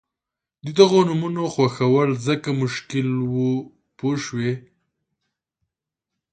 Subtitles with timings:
[0.65, 3.49] د دغو نومونو خوښول ځکه مشکل وو
[3.97, 4.53] پوه شوې!.